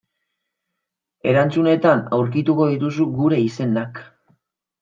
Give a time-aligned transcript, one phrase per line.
[1.33, 4.03] Erantzunetan aurkituko dituzu gure izenak.